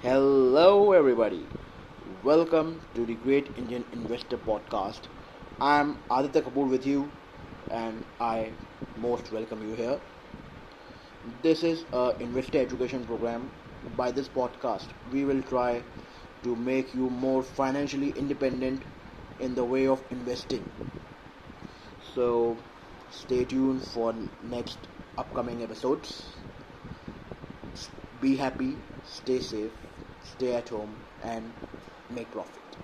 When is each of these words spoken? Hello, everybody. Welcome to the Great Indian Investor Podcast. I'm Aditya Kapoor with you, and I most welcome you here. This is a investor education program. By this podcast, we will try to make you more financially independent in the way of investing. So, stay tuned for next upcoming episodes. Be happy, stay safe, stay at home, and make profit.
Hello, 0.00 0.92
everybody. 0.92 1.50
Welcome 2.00 2.80
to 2.94 3.04
the 3.04 3.14
Great 3.14 3.52
Indian 3.56 3.84
Investor 3.92 4.38
Podcast. 4.38 5.08
I'm 5.60 5.98
Aditya 6.10 6.42
Kapoor 6.42 6.66
with 6.68 6.86
you, 6.86 7.12
and 7.68 8.06
I 8.18 8.54
most 8.94 9.30
welcome 9.32 9.62
you 9.62 9.74
here. 9.74 10.00
This 11.42 11.62
is 11.62 11.84
a 11.92 12.14
investor 12.20 12.58
education 12.58 13.04
program. 13.04 13.52
By 13.84 14.12
this 14.12 14.30
podcast, 14.30 14.94
we 15.04 15.26
will 15.26 15.42
try 15.42 15.84
to 16.42 16.56
make 16.56 16.94
you 16.94 17.10
more 17.10 17.42
financially 17.42 18.10
independent 18.10 18.86
in 19.38 19.54
the 19.54 19.64
way 19.66 19.86
of 19.86 20.02
investing. 20.10 20.72
So, 22.14 22.64
stay 23.10 23.44
tuned 23.44 23.84
for 23.84 24.14
next 24.40 24.88
upcoming 25.18 25.62
episodes. 25.62 26.45
Be 28.26 28.34
happy, 28.34 28.82
stay 29.04 29.40
safe, 29.40 29.78
stay 30.20 30.54
at 30.54 30.70
home, 30.70 31.06
and 31.20 31.54
make 32.08 32.32
profit. 32.32 32.76